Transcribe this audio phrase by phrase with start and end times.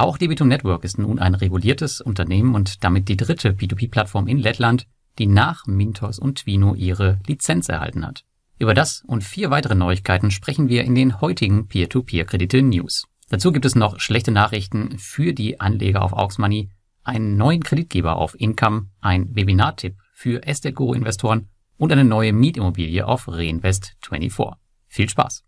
[0.00, 4.86] Auch Debitum Network ist nun ein reguliertes Unternehmen und damit die dritte P2P-Plattform in Lettland,
[5.18, 8.24] die nach Mintos und Twino ihre Lizenz erhalten hat.
[8.58, 13.08] Über das und vier weitere Neuigkeiten sprechen wir in den heutigen Peer-to-Peer-Kredite-News.
[13.28, 16.70] Dazu gibt es noch schlechte Nachrichten für die Anleger auf Auxmoney,
[17.04, 23.06] einen neuen Kreditgeber auf Income, ein Webinartipp für Estate Guru Investoren und eine neue Mietimmobilie
[23.06, 24.54] auf Reinvest24.
[24.86, 25.44] Viel Spaß!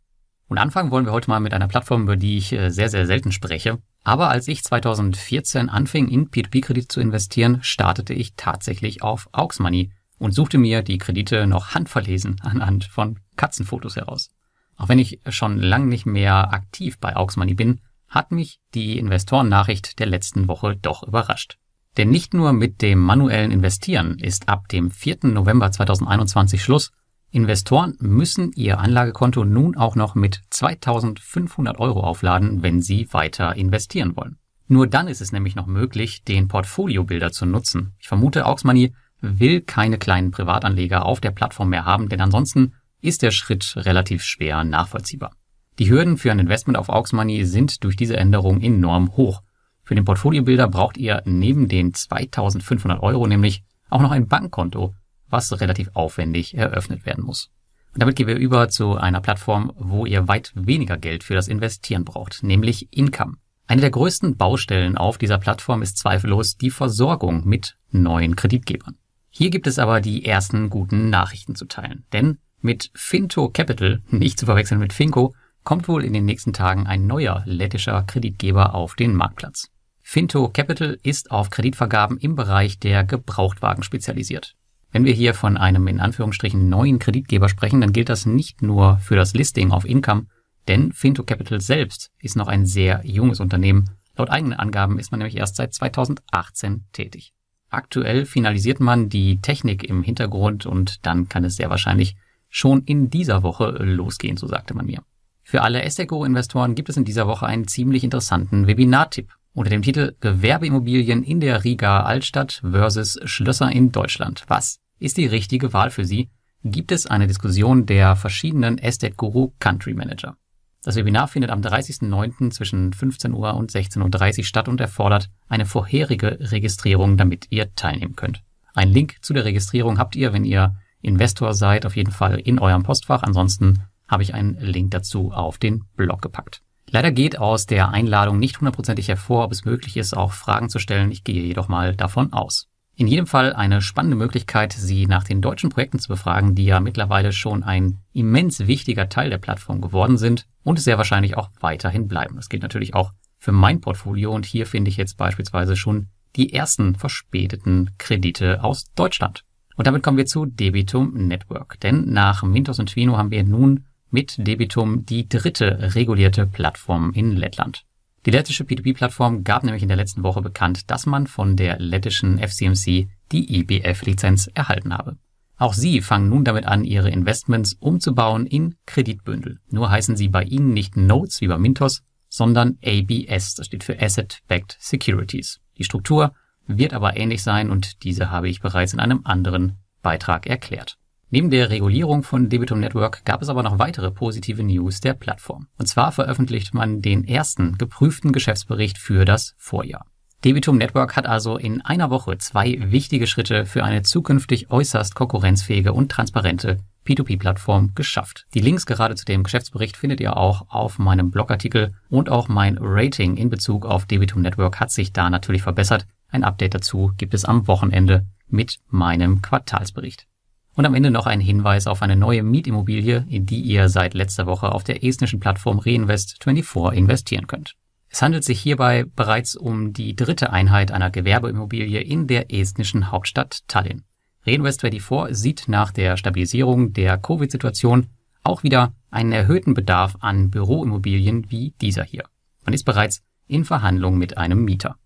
[0.48, 3.06] Und anfangen wollen wir heute mal mit einer Plattform, über die ich äh, sehr, sehr
[3.06, 3.78] selten spreche.
[4.04, 10.32] Aber als ich 2014 anfing, in P2P-Kredite zu investieren, startete ich tatsächlich auf Auxmoney und
[10.32, 14.30] suchte mir die Kredite noch handverlesen anhand von Katzenfotos heraus.
[14.76, 19.98] Auch wenn ich schon lang nicht mehr aktiv bei Auxmoney bin, hat mich die Investorennachricht
[19.98, 21.58] der letzten Woche doch überrascht.
[21.96, 25.18] Denn nicht nur mit dem manuellen Investieren ist ab dem 4.
[25.24, 26.90] November 2021 Schluss,
[27.34, 34.16] Investoren müssen ihr Anlagekonto nun auch noch mit 2500 Euro aufladen, wenn sie weiter investieren
[34.16, 34.36] wollen.
[34.68, 37.94] Nur dann ist es nämlich noch möglich, den Portfolio-Bilder zu nutzen.
[37.98, 38.92] Ich vermute, Auxmoney
[39.22, 44.22] will keine kleinen Privatanleger auf der Plattform mehr haben, denn ansonsten ist der Schritt relativ
[44.22, 45.32] schwer nachvollziehbar.
[45.78, 49.40] Die Hürden für ein Investment auf Auxmoney sind durch diese Änderung enorm hoch.
[49.84, 54.94] Für den Portfolio-Bilder braucht ihr neben den 2500 Euro nämlich auch noch ein Bankkonto
[55.32, 57.50] was relativ aufwendig eröffnet werden muss.
[57.94, 61.48] Und damit gehen wir über zu einer Plattform, wo ihr weit weniger Geld für das
[61.48, 63.36] Investieren braucht, nämlich Income.
[63.66, 68.96] Eine der größten Baustellen auf dieser Plattform ist zweifellos die Versorgung mit neuen Kreditgebern.
[69.30, 74.38] Hier gibt es aber die ersten guten Nachrichten zu teilen, denn mit Finto Capital, nicht
[74.38, 78.94] zu verwechseln mit Finco, kommt wohl in den nächsten Tagen ein neuer lettischer Kreditgeber auf
[78.94, 79.70] den Marktplatz.
[80.02, 84.54] Finto Capital ist auf Kreditvergaben im Bereich der Gebrauchtwagen spezialisiert.
[84.92, 88.98] Wenn wir hier von einem in Anführungsstrichen neuen Kreditgeber sprechen, dann gilt das nicht nur
[88.98, 90.26] für das Listing auf Income,
[90.68, 93.90] denn Finto Capital selbst ist noch ein sehr junges Unternehmen.
[94.16, 97.32] Laut eigenen Angaben ist man nämlich erst seit 2018 tätig.
[97.70, 102.16] Aktuell finalisiert man die Technik im Hintergrund und dann kann es sehr wahrscheinlich
[102.50, 105.02] schon in dieser Woche losgehen, so sagte man mir.
[105.42, 110.14] Für alle Esseco-Investoren gibt es in dieser Woche einen ziemlich interessanten Webinar-Tipp unter dem Titel
[110.20, 114.44] Gewerbeimmobilien in der Riga Altstadt versus Schlösser in Deutschland.
[114.48, 116.30] Was ist die richtige Wahl für Sie,
[116.64, 120.36] gibt es eine Diskussion der verschiedenen Estate Guru Country Manager.
[120.84, 122.50] Das Webinar findet am 30.09.
[122.50, 128.16] zwischen 15 Uhr und 16.30 Uhr statt und erfordert eine vorherige Registrierung, damit ihr teilnehmen
[128.16, 128.42] könnt.
[128.74, 132.58] Ein Link zu der Registrierung habt ihr, wenn ihr Investor seid, auf jeden Fall in
[132.58, 133.22] eurem Postfach.
[133.22, 136.62] Ansonsten habe ich einen Link dazu auf den Blog gepackt.
[136.88, 140.78] Leider geht aus der Einladung nicht hundertprozentig hervor, ob es möglich ist, auch Fragen zu
[140.78, 141.10] stellen.
[141.10, 142.68] Ich gehe jedoch mal davon aus.
[142.94, 146.78] In jedem Fall eine spannende Möglichkeit, Sie nach den deutschen Projekten zu befragen, die ja
[146.78, 152.06] mittlerweile schon ein immens wichtiger Teil der Plattform geworden sind und sehr wahrscheinlich auch weiterhin
[152.06, 152.36] bleiben.
[152.36, 156.52] Das gilt natürlich auch für mein Portfolio und hier finde ich jetzt beispielsweise schon die
[156.52, 159.44] ersten verspäteten Kredite aus Deutschland.
[159.76, 163.86] Und damit kommen wir zu Debitum Network, denn nach Mintos und Twino haben wir nun
[164.10, 167.84] mit Debitum die dritte regulierte Plattform in Lettland.
[168.24, 172.38] Die lettische P2P-Plattform gab nämlich in der letzten Woche bekannt, dass man von der lettischen
[172.38, 175.16] FCMC die IBF-Lizenz e erhalten habe.
[175.56, 179.58] Auch sie fangen nun damit an, ihre Investments umzubauen in Kreditbündel.
[179.70, 184.00] Nur heißen sie bei ihnen nicht Notes wie bei Mintos, sondern ABS, das steht für
[184.00, 185.60] Asset Backed Securities.
[185.78, 186.32] Die Struktur
[186.66, 190.96] wird aber ähnlich sein und diese habe ich bereits in einem anderen Beitrag erklärt.
[191.34, 195.66] Neben der Regulierung von Debitum Network gab es aber noch weitere positive News der Plattform.
[195.78, 200.04] Und zwar veröffentlicht man den ersten geprüften Geschäftsbericht für das Vorjahr.
[200.44, 205.94] Debitum Network hat also in einer Woche zwei wichtige Schritte für eine zukünftig äußerst konkurrenzfähige
[205.94, 208.44] und transparente P2P-Plattform geschafft.
[208.52, 212.76] Die Links gerade zu dem Geschäftsbericht findet ihr auch auf meinem Blogartikel und auch mein
[212.78, 216.06] Rating in Bezug auf Debitum Network hat sich da natürlich verbessert.
[216.28, 220.26] Ein Update dazu gibt es am Wochenende mit meinem Quartalsbericht.
[220.74, 224.46] Und am Ende noch ein Hinweis auf eine neue Mietimmobilie, in die ihr seit letzter
[224.46, 227.74] Woche auf der estnischen Plattform Reinvest24 investieren könnt.
[228.08, 233.60] Es handelt sich hierbei bereits um die dritte Einheit einer Gewerbeimmobilie in der estnischen Hauptstadt
[233.68, 234.04] Tallinn.
[234.46, 238.08] Reinvest24 sieht nach der Stabilisierung der Covid-Situation
[238.42, 242.24] auch wieder einen erhöhten Bedarf an Büroimmobilien wie dieser hier.
[242.64, 244.96] Man ist bereits in Verhandlung mit einem Mieter.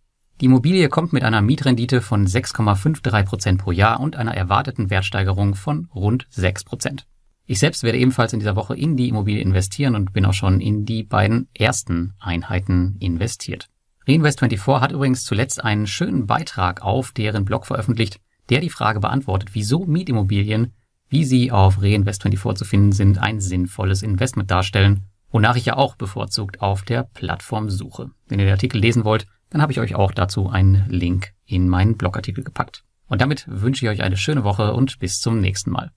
[0.41, 5.55] Die Immobilie kommt mit einer Mietrendite von 6,53 Prozent pro Jahr und einer erwarteten Wertsteigerung
[5.55, 7.07] von rund 6 Prozent.
[7.47, 10.61] Ich selbst werde ebenfalls in dieser Woche in die Immobilie investieren und bin auch schon
[10.61, 13.69] in die beiden ersten Einheiten investiert.
[14.07, 19.51] Reinvest24 hat übrigens zuletzt einen schönen Beitrag auf deren Blog veröffentlicht, der die Frage beantwortet,
[19.55, 20.75] wieso Mietimmobilien,
[21.09, 25.97] wie sie auf Reinvest24 zu finden sind, ein sinnvolles Investment darstellen wonach ich ja auch
[25.97, 28.11] bevorzugt auf der Plattform suche.
[28.27, 31.69] Wenn ihr den Artikel lesen wollt, dann habe ich euch auch dazu einen Link in
[31.69, 32.85] meinen Blogartikel gepackt.
[33.07, 35.93] Und damit wünsche ich euch eine schöne Woche und bis zum nächsten Mal.